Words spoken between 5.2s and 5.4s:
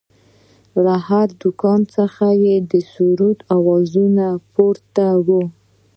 و.